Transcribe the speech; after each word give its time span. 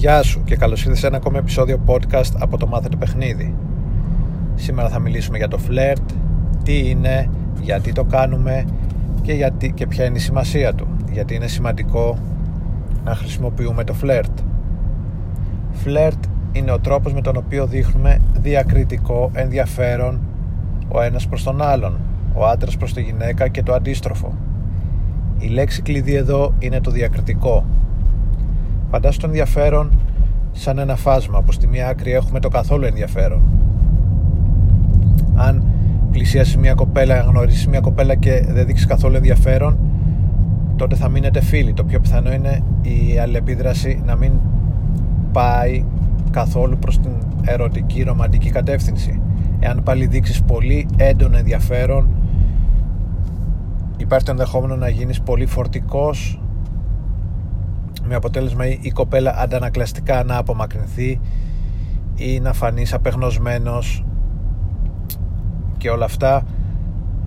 Γεια 0.00 0.22
σου 0.22 0.42
και 0.44 0.56
καλώς 0.56 0.84
ήρθες 0.84 0.98
σε 0.98 1.06
ένα 1.06 1.16
ακόμα 1.16 1.38
επεισόδιο 1.38 1.80
podcast 1.86 2.32
από 2.38 2.56
το 2.56 2.66
Μάθετε 2.66 2.96
Παιχνίδι. 2.96 3.54
Σήμερα 4.54 4.88
θα 4.88 4.98
μιλήσουμε 4.98 5.36
για 5.36 5.48
το 5.48 5.58
φλερτ, 5.58 6.10
τι 6.62 6.88
είναι, 6.88 7.30
γιατί 7.60 7.92
το 7.92 8.04
κάνουμε 8.04 8.64
και, 9.22 9.32
γιατί, 9.32 9.72
και 9.72 9.86
ποια 9.86 10.04
είναι 10.04 10.16
η 10.16 10.20
σημασία 10.20 10.74
του. 10.74 10.86
Γιατί 11.12 11.34
είναι 11.34 11.46
σημαντικό 11.46 12.18
να 13.04 13.14
χρησιμοποιούμε 13.14 13.84
το 13.84 13.92
φλερτ. 13.92 14.38
Φλερτ 15.72 16.24
είναι 16.52 16.72
ο 16.72 16.78
τρόπος 16.78 17.12
με 17.12 17.20
τον 17.20 17.36
οποίο 17.36 17.66
δείχνουμε 17.66 18.20
διακριτικό 18.40 19.30
ενδιαφέρον 19.32 20.20
ο 20.88 21.00
ένας 21.00 21.26
προς 21.28 21.42
τον 21.42 21.62
άλλον, 21.62 21.98
ο 22.34 22.46
άντρας 22.46 22.76
προς 22.76 22.92
τη 22.92 23.02
γυναίκα 23.02 23.48
και 23.48 23.62
το 23.62 23.72
αντίστροφο. 23.72 24.34
Η 25.38 25.46
λέξη 25.46 25.82
κλειδί 25.82 26.14
εδώ 26.14 26.54
είναι 26.58 26.80
το 26.80 26.90
διακριτικό. 26.90 27.64
Φαντάσου 28.90 29.18
το 29.18 29.26
ενδιαφέρον 29.26 29.98
σαν 30.52 30.78
ένα 30.78 30.96
φάσμα. 30.96 31.38
Από 31.38 31.52
στη 31.52 31.66
μία 31.66 31.88
άκρη 31.88 32.12
έχουμε 32.12 32.40
το 32.40 32.48
καθόλου 32.48 32.84
ενδιαφέρον. 32.84 33.42
Αν 35.34 35.64
πλησιάσει 36.10 36.58
μια 36.58 36.74
κοπέλα, 36.74 37.20
γνωρίσει 37.20 37.68
μια 37.68 37.80
κοπέλα 37.80 38.14
και 38.14 38.44
δεν 38.48 38.66
δείξει 38.66 38.86
καθόλου 38.86 39.16
ενδιαφέρον, 39.16 39.78
τότε 40.76 40.94
θα 40.94 41.08
μείνετε 41.08 41.40
φίλοι. 41.40 41.72
Το 41.72 41.84
πιο 41.84 42.00
πιθανό 42.00 42.32
είναι 42.32 42.60
η 42.82 43.18
αλληλεπίδραση 43.18 44.02
να 44.04 44.16
μην 44.16 44.32
πάει 45.32 45.84
καθόλου 46.30 46.78
προς 46.78 46.98
την 46.98 47.12
ερωτική 47.44 48.02
ρομαντική 48.02 48.50
κατεύθυνση. 48.50 49.20
Εάν 49.58 49.82
πάλι 49.82 50.06
δείξεις 50.06 50.42
πολύ 50.42 50.88
έντονο 50.96 51.36
ενδιαφέρον, 51.36 52.08
υπάρχει 53.96 54.24
το 54.24 54.30
ενδεχόμενο 54.30 54.76
να 54.76 54.88
γίνεις 54.88 55.20
πολύ 55.20 55.46
φορτικός 55.46 56.40
με 58.10 58.16
αποτέλεσμα 58.16 58.66
η 58.66 58.90
κοπέλα 58.90 59.34
αντανακλαστικά 59.38 60.24
να 60.24 60.36
απομακρυνθεί 60.36 61.20
ή 62.16 62.40
να 62.40 62.52
φανείς 62.52 62.92
απεγνωσμένος 62.92 64.04
και 65.76 65.90
όλα 65.90 66.04
αυτά 66.04 66.42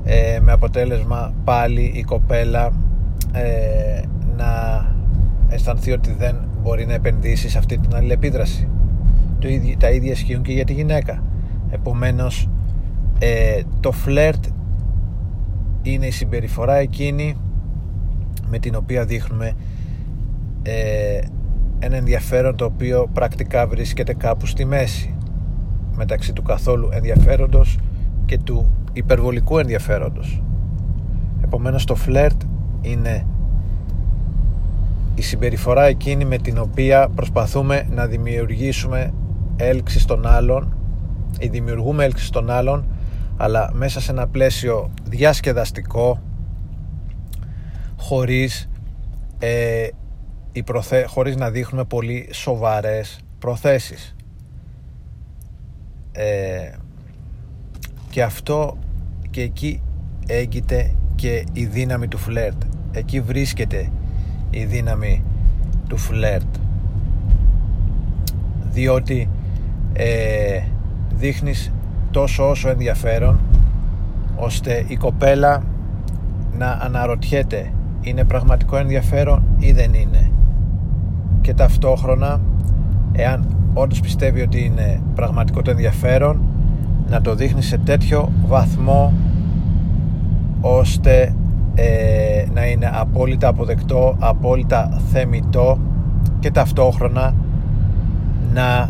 ε, 0.04 0.40
με 0.42 0.52
αποτέλεσμα 0.52 1.34
πάλι 1.44 1.92
η 1.96 2.04
κοπέλα 2.04 2.72
ε, 3.32 4.02
να 4.38 4.86
αισθανθεί 5.50 5.92
ότι 5.92 6.16
δεν 6.18 6.36
μπορεί 6.62 6.86
να 6.86 6.94
επενδύσει 6.94 7.50
σε 7.50 7.58
αυτή 7.58 7.78
την 7.78 7.96
αλληλεπίδραση. 7.96 8.68
Το 9.40 9.48
ίδιο, 9.48 9.76
τα 9.80 9.90
ίδια 9.90 10.12
ισχύουν 10.12 10.42
και 10.42 10.52
για 10.52 10.66
τη 10.66 10.74
γυναίκα. 10.74 11.24
Επομένως 11.70 12.50
ε, 13.20 13.62
το 13.80 13.92
φλερτ 13.92 14.46
είναι 15.82 16.06
η 16.06 16.12
συμπεριφορά 16.12 16.76
εκείνη 16.76 17.36
με 18.50 18.60
την 18.60 18.76
οποία 18.76 19.06
δείχνουμε 19.06 19.54
ε, 20.64 21.20
ένα 21.80 21.96
ενδιαφέρον 21.96 22.56
το 22.56 22.66
οποίο 22.66 23.10
πρακτικά 23.14 23.68
βρίσκεται 23.68 24.14
κάπου 24.14 24.46
στη 24.46 24.66
μέση 24.66 25.16
μεταξύ 25.96 26.34
του 26.34 26.42
καθόλου 26.42 26.90
ενδιαφέροντος 26.94 27.78
και 28.26 28.38
του 28.38 28.72
υπερβολικού 28.94 29.58
ενδιαφέροντος. 29.58 30.44
Επομένως 31.44 31.86
το 31.86 31.96
φλερτ 31.96 32.42
είναι 32.82 33.26
η 35.16 35.22
συμπεριφορά 35.22 35.84
εκείνη 35.84 36.26
με 36.26 36.38
την 36.38 36.58
οποία 36.58 37.10
προσπαθούμε 37.16 37.88
να 37.90 38.06
δημιουργήσουμε 38.06 39.14
έλξη 39.56 40.00
στον 40.00 40.28
άλλον 40.28 40.78
ή 41.40 41.48
δημιουργούμε 41.48 42.04
έλξη 42.04 42.26
στον 42.26 42.50
άλλον 42.50 42.86
αλλά 43.38 43.70
μέσα 43.74 44.02
σε 44.02 44.12
ένα 44.12 44.28
πλαίσιο 44.28 44.92
διασκεδαστικό 45.04 46.20
χωρίς 47.98 48.70
ε, 49.40 49.88
οι 50.54 50.64
προθέ... 50.64 51.04
χωρίς 51.04 51.36
να 51.36 51.50
δείχνουμε 51.50 51.86
πολύ 51.86 52.30
σοβαρές 52.32 53.20
προθέσεις. 53.40 54.16
Ε, 56.12 56.72
και 58.10 58.24
αυτό 58.24 58.78
και 59.30 59.42
εκεί 59.42 59.82
έγκυται 60.28 60.96
και 61.16 61.46
η 61.54 61.66
δύναμη 61.66 62.08
του 62.08 62.18
φλερτ. 62.18 62.62
Εκεί 62.92 63.22
βρίσκεται 63.22 63.92
η 64.50 64.66
δύναμη 64.66 65.24
του 65.88 65.98
φλερτ. 65.98 66.56
Διότι 68.70 69.30
ε, 69.94 70.62
δείχνεις 71.14 71.72
τόσο 72.12 72.50
όσο 72.50 72.70
ενδιαφέρον 72.70 73.40
ώστε 74.36 74.86
η 74.88 74.96
κοπέλα 74.96 75.64
να 76.58 76.72
αναρωτιέται 76.72 77.74
είναι 78.02 78.24
πραγματικό 78.24 78.78
ενδιαφέρον 78.78 79.44
ή 79.60 79.72
δεν 79.72 79.94
είναι 79.94 80.33
και 81.44 81.54
ταυτόχρονα 81.54 82.42
εάν 83.12 83.46
όντως 83.74 84.00
πιστεύει 84.00 84.42
ότι 84.42 84.66
είναι 84.66 85.02
πραγματικό 85.16 85.62
το 85.62 85.72
ενδιαφέρον 85.72 86.42
να 87.10 87.22
το 87.22 87.36
δείχνει 87.36 87.62
σε 87.62 87.78
τέτοιο 87.78 88.32
βαθμό 88.48 89.14
ώστε 90.62 91.36
ε, 91.76 92.46
να 92.54 92.66
είναι 92.66 92.90
απόλυτα 92.94 93.48
αποδεκτό, 93.48 94.16
απόλυτα 94.20 95.02
θεμητό 95.12 95.80
και 96.40 96.52
ταυτόχρονα 96.52 97.34
να 98.54 98.90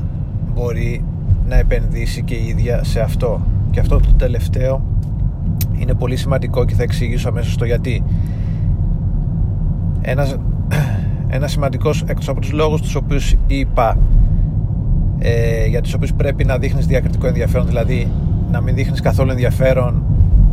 μπορεί 0.54 1.06
να 1.48 1.56
επενδύσει 1.56 2.24
και 2.24 2.34
η 2.34 2.48
ίδια 2.48 2.84
σε 2.84 3.00
αυτό. 3.00 3.42
Και 3.72 3.80
αυτό 3.80 4.00
το 4.00 4.14
τελευταίο 4.18 4.82
είναι 5.80 5.94
πολύ 5.94 6.16
σημαντικό 6.16 6.66
και 6.66 6.76
θα 6.76 6.84
εξηγήσω 6.84 7.30
αμέσως 7.30 7.58
το 7.58 7.66
γιατί. 7.66 8.04
Ένας 10.02 10.38
ένας 11.36 11.52
σημαντικός 11.52 12.04
εκτός 12.08 12.30
από 12.30 12.40
τους 12.40 12.52
λόγους 12.52 12.82
τους 12.82 12.96
οποίους 12.96 13.36
είπα 13.48 13.98
ε, 15.20 15.66
για 15.66 15.82
τους 15.82 15.94
οποίους 15.94 16.14
πρέπει 16.14 16.46
να 16.46 16.58
δείχνεις 16.58 16.86
διακριτικό 16.86 17.28
ενδιαφέρον 17.28 17.68
δηλαδή 17.68 18.12
να 18.52 18.62
μην 18.62 18.76
δείχνεις 18.76 19.00
καθόλου 19.02 19.32
ενδιαφέρον 19.32 20.04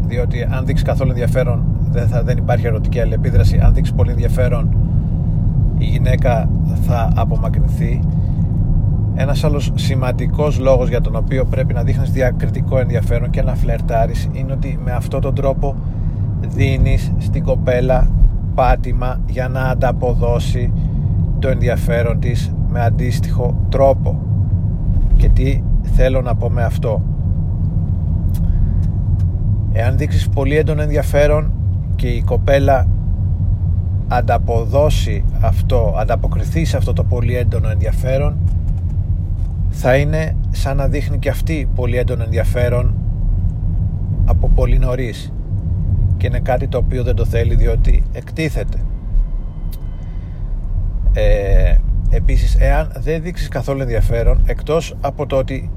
διότι 0.06 0.42
αν 0.50 0.66
δείξεις 0.66 0.86
καθόλου 0.86 1.10
ενδιαφέρον 1.10 1.64
δεν, 1.90 2.08
θα, 2.08 2.22
δεν 2.22 2.38
υπάρχει 2.38 2.66
ερωτική 2.66 3.00
αλληλεπίδραση. 3.00 3.58
Αν 3.58 3.74
δείξεις 3.74 3.94
πολύ 3.94 4.10
ενδιαφέρον 4.10 4.76
η 5.78 5.84
γυναίκα 5.84 6.50
θα 6.86 7.12
απομακρυνθεί. 7.14 8.00
Ένας 9.14 9.44
άλλος 9.44 9.72
σημαντικός 9.74 10.58
λόγος 10.58 10.88
για 10.88 11.00
τον 11.00 11.16
οποίο 11.16 11.44
πρέπει 11.44 11.74
να 11.74 11.82
δείχνεις 11.82 12.10
διακριτικό 12.10 12.78
ενδιαφέρον 12.78 13.30
και 13.30 13.42
να 13.42 13.54
φλερτάρεις 13.54 14.28
είναι 14.32 14.52
ότι 14.52 14.78
με 14.84 14.92
αυτόν 14.92 15.20
τον 15.20 15.34
τρόπο 15.34 15.76
δίνεις 16.40 17.12
στην 17.18 17.44
κοπέλα 17.44 18.08
πάτημα 18.54 19.20
για 19.26 19.48
να 19.48 19.62
ανταποδώσει 19.62 20.72
το 21.38 21.48
ενδιαφέρον 21.48 22.20
της 22.20 22.52
με 22.68 22.80
αντίστοιχο 22.80 23.56
τρόπο. 23.68 24.18
Και 25.16 25.28
τι 25.28 25.62
θέλω 25.82 26.20
να 26.20 26.34
πω 26.34 26.50
με 26.50 26.62
αυτό. 26.62 27.02
Εάν 29.72 29.96
δείξεις 29.96 30.28
πολύ 30.28 30.56
έντονο 30.56 30.82
ενδιαφέρον 30.82 31.52
και 31.96 32.06
η 32.06 32.22
κοπέλα 32.22 32.86
ανταποδώσει 34.08 35.24
αυτό 35.40 35.94
ανταποκριθεί 35.98 36.64
σε 36.64 36.76
αυτό 36.76 36.92
το 36.92 37.04
πολύ 37.04 37.36
έντονο 37.36 37.68
ενδιαφέρον 37.68 38.36
θα 39.70 39.96
είναι 39.96 40.36
σαν 40.50 40.76
να 40.76 40.86
δείχνει 40.86 41.18
και 41.18 41.28
αυτή 41.28 41.68
πολύ 41.74 41.96
έντονο 41.96 42.22
ενδιαφέρον 42.22 42.94
από 44.24 44.50
πολύ 44.54 44.78
νωρίς 44.78 45.32
και 46.20 46.26
είναι 46.26 46.38
κάτι 46.38 46.68
το 46.68 46.78
οποίο 46.78 47.02
δεν 47.02 47.14
το 47.14 47.24
θέλει 47.24 47.54
διότι 47.54 48.02
εκτίθεται. 48.12 48.78
Ε, 51.12 51.74
επίσης 52.10 52.56
εάν 52.60 52.92
δεν 52.96 53.22
δείξεις 53.22 53.48
καθόλου 53.48 53.80
ενδιαφέρον 53.80 54.42
εκτός 54.46 54.96
από 55.00 55.26
το 55.26 55.36
ότι 55.36 55.70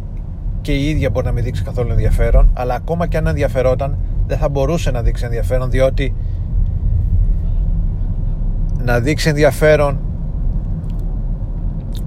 και 0.61 0.71
η 0.71 0.89
ίδια 0.89 1.09
μπορεί 1.09 1.25
να 1.25 1.31
μην 1.31 1.43
δείξει 1.43 1.63
καθόλου 1.63 1.91
ενδιαφέρον 1.91 2.49
αλλά 2.53 2.73
ακόμα 2.73 3.07
και 3.07 3.17
αν 3.17 3.27
ενδιαφερόταν 3.27 3.97
δεν 4.27 4.37
θα 4.37 4.49
μπορούσε 4.49 4.91
να 4.91 5.01
δείξει 5.01 5.25
ενδιαφέρον 5.25 5.69
διότι 5.69 6.15
να 8.83 8.99
δείξει 8.99 9.29
ενδιαφέρον 9.29 9.99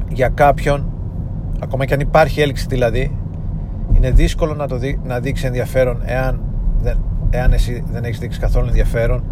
για 0.09 0.29
κάποιον 0.29 0.93
ακόμα 1.61 1.85
και 1.85 1.95
αν 1.95 2.01
υπάρχει 2.01 2.41
έλξη 2.41 2.67
δηλαδή 2.69 3.19
είναι 3.97 4.11
δύσκολο 4.11 4.55
να, 4.55 4.67
το 4.67 4.77
δει, 4.77 5.01
να 5.05 5.21
δείξει 5.21 5.47
ενδιαφέρον 5.47 6.03
εάν 6.05 6.41
δεν, 6.83 6.99
εάν 7.37 7.53
εσύ 7.53 7.85
δεν 7.91 8.05
έχεις 8.05 8.19
δείξει 8.19 8.41
καθόλου 8.41 8.67
ενδιαφέρον 8.67 9.25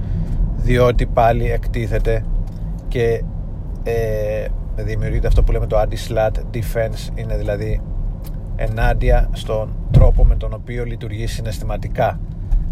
διότι 0.57 1.07
πάλι 1.07 1.51
εκτίθεται 1.51 2.25
και 2.89 3.25
ε, 3.83 4.47
δημιουργείται 4.77 5.27
αυτό 5.27 5.43
που 5.43 5.53
λέμε 5.53 5.67
το 5.67 5.81
anti-slut 5.81 6.33
defense 6.55 7.09
είναι 7.19 7.37
δηλαδή 7.37 7.81
ενάντια 8.57 9.29
στον 9.33 9.77
τρόπο 9.91 10.25
με 10.25 10.37
τον 10.37 10.53
οποίο 10.53 10.85
λειτουργεί 10.85 11.27
συναισθηματικά 11.27 12.21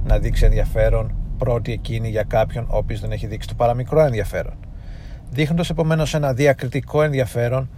να 0.04 0.18
δείξει 0.18 0.44
ενδιαφέρον 0.44 1.14
πρώτη 1.38 1.72
εκείνη 1.72 2.08
για 2.08 2.22
κάποιον 2.22 2.64
ο 2.70 2.76
οποίος 2.76 3.00
δεν 3.00 3.12
έχει 3.12 3.26
δείξει 3.26 3.48
το 3.48 3.54
παραμικρό 3.54 4.00
ενδιαφέρον. 4.00 4.54
Δείχνοντας 5.30 5.70
επομένως 5.70 6.14
ένα 6.14 6.32
διακριτικό 6.32 7.02
ενδιαφέρον 7.02 7.68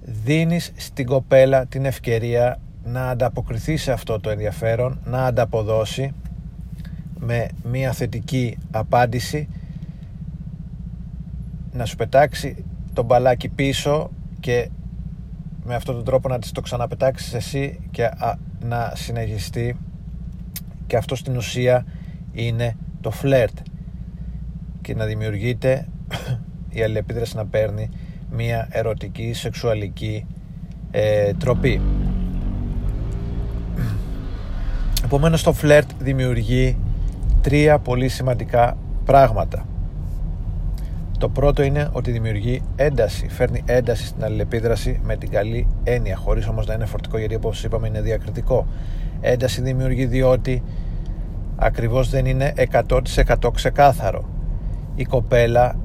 δίνεις 0.00 0.72
στην 0.76 1.06
κοπέλα 1.06 1.66
την 1.66 1.84
ευκαιρία 1.84 2.58
να 2.84 3.08
ανταποκριθεί 3.08 3.76
σε 3.76 3.92
αυτό 3.92 4.20
το 4.20 4.30
ενδιαφέρον, 4.30 5.00
να 5.04 5.24
ανταποδώσει 5.24 6.14
με 7.18 7.48
μια 7.64 7.92
θετική 7.92 8.58
απάντηση 8.70 9.48
να 11.72 11.84
σου 11.84 11.96
πετάξει 11.96 12.64
το 12.92 13.02
μπαλάκι 13.02 13.48
πίσω 13.48 14.10
και 14.40 14.68
με 15.64 15.74
αυτόν 15.74 15.94
τον 15.94 16.04
τρόπο 16.04 16.28
να 16.28 16.38
της 16.38 16.52
το 16.52 16.60
ξαναπετάξεις 16.60 17.34
εσύ 17.34 17.78
και 17.90 18.10
να 18.60 18.92
συνεχιστεί. 18.94 19.76
Και 20.86 20.96
αυτό 20.96 21.14
στην 21.14 21.36
ουσία 21.36 21.84
είναι 22.32 22.76
το 23.00 23.10
φλερτ 23.10 23.58
και 24.80 24.94
να 24.94 25.04
δημιουργείται 25.04 25.86
η 26.76 26.82
αλληλεπίδραση 26.82 27.36
να 27.36 27.46
παίρνει 27.46 27.90
μια 28.30 28.68
ερωτική 28.70 29.32
σεξουαλική 29.32 30.26
ε, 30.90 31.32
τροπή 31.32 31.80
επομένως 35.10 35.42
το 35.42 35.52
φλερτ 35.52 35.90
δημιουργεί 35.98 36.76
τρία 37.42 37.78
πολύ 37.78 38.08
σημαντικά 38.08 38.76
πράγματα 39.04 39.64
το 41.20 41.28
πρώτο 41.28 41.62
είναι 41.62 41.88
ότι 41.92 42.10
δημιουργεί 42.10 42.62
ένταση, 42.76 43.28
φέρνει 43.28 43.62
ένταση 43.66 44.06
στην 44.06 44.24
αλληλεπίδραση 44.24 45.00
με 45.04 45.16
την 45.16 45.30
καλή 45.30 45.66
έννοια, 45.84 46.16
χωρίς 46.16 46.46
όμως 46.46 46.66
να 46.66 46.74
είναι 46.74 46.84
φορτικό 46.84 47.18
γιατί 47.18 47.34
όπως 47.34 47.64
είπαμε 47.64 47.86
είναι 47.86 48.00
διακριτικό. 48.00 48.66
Ένταση 49.20 49.60
δημιουργεί 49.60 50.06
διότι 50.06 50.62
ακριβώς 51.56 52.10
δεν 52.10 52.26
είναι 52.26 52.52
100% 52.72 53.50
ξεκάθαρο. 53.54 54.28
Η 54.94 55.04
κοπέλα 55.04 55.76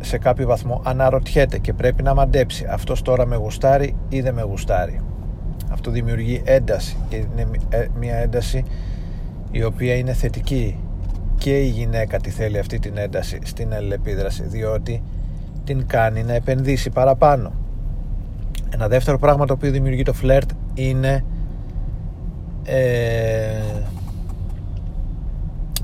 σε 0.00 0.18
κάποιο 0.18 0.46
βαθμό 0.46 0.82
αναρωτιέται 0.84 1.58
και 1.58 1.72
πρέπει 1.72 2.02
να 2.02 2.14
μαντέψει 2.14 2.66
αυτός 2.70 3.02
τώρα 3.02 3.26
με 3.26 3.36
γουστάρει 3.36 3.96
ή 4.08 4.20
δεν 4.20 4.34
με 4.34 4.42
γουστάρει. 4.42 5.00
Αυτό 5.74 5.90
δημιουργεί 5.90 6.42
ένταση 6.44 6.96
και 7.08 7.16
είναι 7.16 7.46
ε, 7.68 7.86
μια 7.98 8.14
ένταση 8.16 8.64
η 9.50 9.64
οποία 9.64 9.94
είναι 9.94 10.12
θετική 10.12 10.78
και 11.38 11.58
η 11.58 11.66
γυναίκα 11.66 12.18
τη 12.18 12.30
θέλει 12.30 12.58
αυτή 12.58 12.78
την 12.78 12.96
ένταση 12.96 13.38
στην 13.42 13.74
αλληλεπίδραση 13.74 14.42
διότι 14.42 15.02
την 15.64 15.86
κάνει 15.86 16.22
να 16.22 16.34
επενδύσει 16.34 16.90
παραπάνω. 16.90 17.52
Ένα 18.74 18.88
δεύτερο 18.88 19.18
πράγμα 19.18 19.46
το 19.46 19.52
οποίο 19.52 19.70
δημιουργεί 19.70 20.02
το 20.02 20.12
φλερτ 20.12 20.50
είναι 20.74 21.24
ε, 22.64 23.60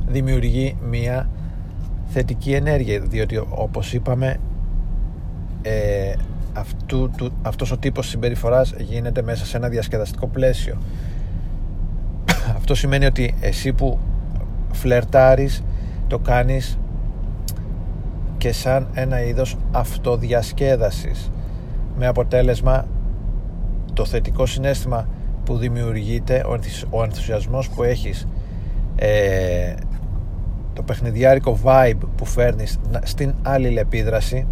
δημιουργεί 0.09 0.77
μια 0.89 1.29
θετική 2.07 2.53
ενέργεια 2.53 3.01
διότι 3.01 3.43
όπως 3.49 3.93
είπαμε 3.93 4.37
ε, 5.63 6.13
αυτού, 6.53 7.11
του, 7.17 7.33
αυτός 7.43 7.71
ο 7.71 7.79
τύπος 7.79 8.09
συμπεριφοράς 8.09 8.75
γίνεται 8.79 9.23
μέσα 9.23 9.47
σε 9.47 9.57
ένα 9.57 9.69
διασκεδαστικό 9.69 10.27
πλαίσιο. 10.27 10.79
Αυτό 12.57 12.75
σημαίνει 12.75 13.05
ότι 13.05 13.35
εσύ 13.41 13.73
που 13.73 13.99
φλερτάρεις 14.73 15.63
το 16.07 16.19
κάνεις 16.19 16.79
και 18.39 18.53
σαν 18.53 18.89
ένα 18.95 19.23
είδος 19.23 19.57
αυτοδιασκέδασης 19.71 21.31
με 21.99 22.07
αποτέλεσμα 22.07 22.87
το 23.93 24.05
θετικό 24.05 24.47
συνέστημα 24.47 25.09
που 25.45 25.57
δημιουργείται 25.57 26.45
ο 26.91 27.03
ενθουσιασμός 27.03 27.69
που 27.69 27.83
έχεις 27.83 28.27
ε, 28.97 29.75
το 30.73 30.83
παιχνιδιάρικο 30.83 31.59
vibe 31.65 31.99
που 32.17 32.25
φέρνεις 32.25 32.79
στην 33.03 33.35
άλλη 33.43 33.79
επίδραση 33.79 34.47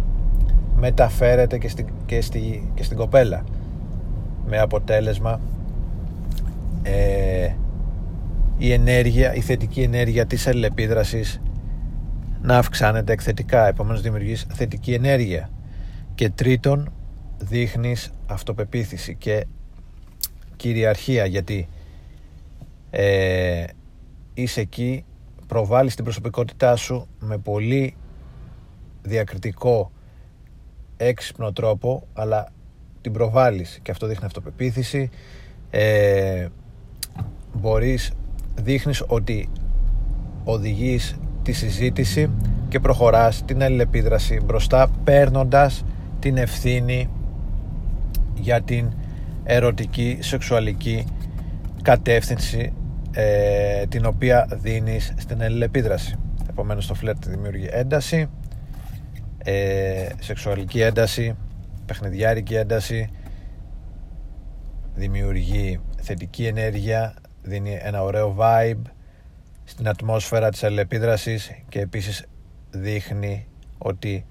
μεταφέρεται 0.79 1.57
και 1.57 1.69
στην, 1.69 1.87
και, 2.05 2.21
στη, 2.21 2.71
και 2.73 2.83
στην 2.83 2.97
κοπέλα. 2.97 3.43
Με 4.45 4.59
αποτέλεσμα 4.59 5.39
ε, 6.83 7.49
η 8.57 8.71
ενέργεια, 8.71 9.33
η 9.33 9.41
θετική 9.41 9.81
ενέργεια 9.81 10.25
της 10.25 10.47
αλληλεπίδρασης 10.47 11.41
να 12.41 12.57
αυξάνεται 12.57 13.13
εκθετικά. 13.13 13.67
Επομένως 13.67 14.01
δημιουργείς 14.01 14.45
θετική 14.53 14.93
ενέργεια. 14.93 15.49
Και 16.15 16.29
τρίτον 16.29 16.91
δείχνεις 17.37 18.11
αυτοπεποίθηση 18.25 19.15
και 19.15 19.45
κυριαρχία 20.55 21.25
γιατί 21.25 21.67
ε, 22.89 23.63
είσαι 24.33 24.61
εκεί 24.61 25.05
προβάλλεις 25.47 25.95
την 25.95 26.03
προσωπικότητά 26.03 26.75
σου 26.75 27.07
με 27.19 27.37
πολύ 27.37 27.95
διακριτικό 29.01 29.91
έξυπνο 30.99 31.51
τρόπο 31.51 32.07
αλλά 32.13 32.47
την 33.01 33.11
προβάλλεις 33.11 33.79
και 33.81 33.91
αυτό 33.91 34.07
δείχνει 34.07 34.25
αυτοπεποίθηση. 34.25 35.09
Ε, 35.69 36.47
μπορείς 37.53 38.11
δείχνεις 38.55 39.03
ότι 39.07 39.49
οδηγείς 40.43 41.15
τη 41.43 41.51
συζήτηση 41.51 42.29
και 42.69 42.79
προχωράς 42.79 43.45
την 43.45 43.63
αλληλεπίδραση 43.63 44.39
μπροστά 44.45 44.87
παίρνοντας 45.03 45.83
την 46.19 46.37
ευθύνη 46.37 47.09
για 48.35 48.61
την 48.61 48.91
ερωτική 49.43 50.17
σεξουαλική 50.21 51.05
κατεύθυνση 51.81 52.73
ε, 53.11 53.85
την 53.85 54.05
οποία 54.05 54.47
δίνεις 54.51 55.13
στην 55.17 55.41
αλληλεπίδραση. 55.41 56.15
Επομένως 56.49 56.87
το 56.87 56.93
φλερτ 56.93 57.27
δημιουργεί 57.27 57.67
ένταση 57.71 58.29
ε, 59.51 60.09
σεξουαλική 60.19 60.81
ένταση 60.81 61.35
παιχνιδιάρικη 61.85 62.55
ένταση 62.55 63.09
δημιουργεί 64.93 65.79
θετική 66.01 66.45
ενέργεια 66.45 67.13
δίνει 67.41 67.79
ένα 67.81 68.03
ωραίο 68.03 68.35
vibe 68.39 68.81
στην 69.63 69.87
ατμόσφαιρα 69.87 70.49
της 70.49 70.63
αλληλεπίδρασης 70.63 71.51
και 71.69 71.79
επίσης 71.79 72.25
δείχνει 72.69 73.47
ότι 73.77 74.25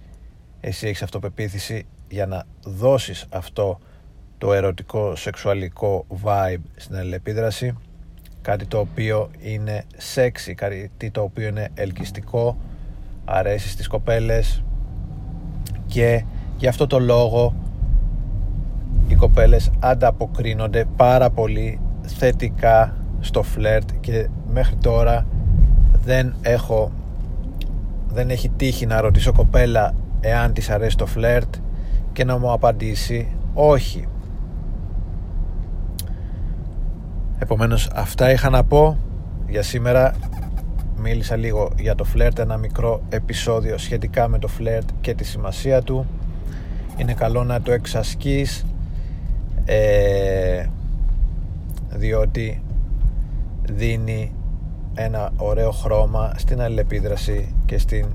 εσύ 0.60 0.86
έχεις 0.86 1.02
αυτοπεποίθηση 1.02 1.86
για 2.08 2.26
να 2.26 2.44
δώσεις 2.62 3.26
αυτό 3.28 3.78
το 4.38 4.52
ερωτικό 4.52 5.16
σεξουαλικό 5.16 6.06
vibe 6.24 6.62
στην 6.76 6.96
αλληλεπίδραση 6.96 7.76
κάτι 8.42 8.66
το 8.66 8.78
οποίο 8.78 9.30
είναι 9.38 9.84
sexy, 10.14 10.52
κάτι 10.54 11.10
το 11.10 11.22
οποίο 11.22 11.46
είναι 11.46 11.68
ελκυστικό 11.74 12.58
αρέσει 13.24 13.68
στις 13.68 13.88
κοπέλες 13.88 14.62
και 15.88 16.24
γι' 16.56 16.66
αυτό 16.66 16.86
το 16.86 16.98
λόγο 16.98 17.54
οι 19.08 19.14
κοπέλες 19.14 19.70
ανταποκρίνονται 19.78 20.84
πάρα 20.96 21.30
πολύ 21.30 21.80
θετικά 22.02 22.96
στο 23.20 23.42
φλερτ 23.42 23.90
και 24.00 24.28
μέχρι 24.52 24.76
τώρα 24.76 25.26
δεν 26.04 26.34
έχω 26.40 26.90
δεν 28.08 28.30
έχει 28.30 28.48
τύχει 28.48 28.86
να 28.86 29.00
ρωτήσω 29.00 29.32
κοπέλα 29.32 29.94
εάν 30.20 30.52
της 30.52 30.70
αρέσει 30.70 30.96
το 30.96 31.06
φλερτ 31.06 31.54
και 32.12 32.24
να 32.24 32.38
μου 32.38 32.52
απαντήσει 32.52 33.36
όχι. 33.54 34.06
Επομένως 37.38 37.90
αυτά 37.94 38.30
είχα 38.30 38.50
να 38.50 38.64
πω 38.64 38.96
για 39.48 39.62
σήμερα 39.62 40.14
μίλησα 40.98 41.36
λίγο 41.36 41.70
για 41.78 41.94
το 41.94 42.04
φλερτ 42.04 42.38
ένα 42.38 42.56
μικρό 42.56 43.02
επεισόδιο 43.08 43.78
σχετικά 43.78 44.28
με 44.28 44.38
το 44.38 44.48
φλερτ 44.48 44.88
και 45.00 45.14
τη 45.14 45.24
σημασία 45.24 45.82
του. 45.82 46.06
Είναι 46.96 47.14
καλό 47.14 47.44
να 47.44 47.62
το 47.62 47.72
εξασκείς 47.72 48.66
ε, 49.64 50.66
διότι 51.88 52.62
δίνει 53.62 54.32
ένα 54.94 55.32
ωραίο 55.36 55.70
χρώμα 55.70 56.32
στην 56.36 56.60
αλληλεπίδραση 56.60 57.54
και 57.64 57.78
στην 57.78 58.06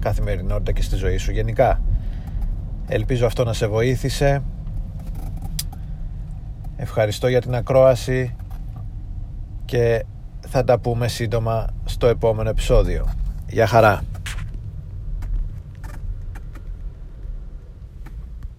καθημερινότητα 0.00 0.72
και 0.72 0.82
στη 0.82 0.96
ζωή 0.96 1.16
σου 1.16 1.32
γενικά. 1.32 1.80
Ελπίζω 2.88 3.26
αυτό 3.26 3.44
να 3.44 3.52
σε 3.52 3.66
βοήθησε. 3.66 4.42
Ευχαριστώ 6.76 7.28
για 7.28 7.40
την 7.40 7.54
ακρόαση 7.54 8.34
και 9.64 10.04
θα 10.50 10.64
τα 10.64 10.78
πούμε 10.78 11.08
σύντομα 11.08 11.66
στο 11.84 12.06
επόμενο 12.06 12.48
επεισόδιο. 12.48 13.08
Γεια 13.48 13.66
χαρά! 13.66 14.02